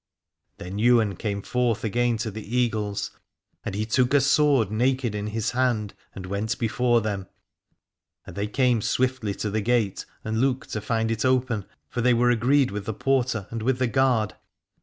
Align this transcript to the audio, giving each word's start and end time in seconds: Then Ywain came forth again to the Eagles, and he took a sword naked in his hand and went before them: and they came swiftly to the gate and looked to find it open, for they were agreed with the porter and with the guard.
Then 0.57 0.79
Ywain 0.79 1.15
came 1.15 1.43
forth 1.43 1.83
again 1.83 2.17
to 2.17 2.31
the 2.31 2.57
Eagles, 2.57 3.11
and 3.63 3.75
he 3.75 3.85
took 3.85 4.15
a 4.15 4.19
sword 4.19 4.71
naked 4.71 5.13
in 5.13 5.27
his 5.27 5.51
hand 5.51 5.93
and 6.15 6.25
went 6.25 6.57
before 6.57 7.01
them: 7.01 7.27
and 8.25 8.35
they 8.35 8.47
came 8.47 8.81
swiftly 8.81 9.35
to 9.35 9.51
the 9.51 9.61
gate 9.61 10.07
and 10.23 10.41
looked 10.41 10.71
to 10.71 10.81
find 10.81 11.11
it 11.11 11.23
open, 11.23 11.65
for 11.87 12.01
they 12.01 12.15
were 12.15 12.31
agreed 12.31 12.71
with 12.71 12.85
the 12.85 12.95
porter 12.95 13.45
and 13.51 13.61
with 13.61 13.77
the 13.77 13.85
guard. 13.85 14.33